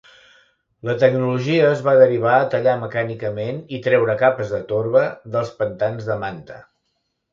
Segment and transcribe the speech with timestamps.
[0.87, 5.05] La tecnologia es va derivar a tallar mecànicament i treure capes de torba
[5.37, 6.59] dels pantans de manta.